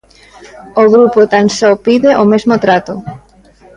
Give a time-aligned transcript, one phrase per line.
[0.81, 2.93] O grupo tan só pide o mesmo trato.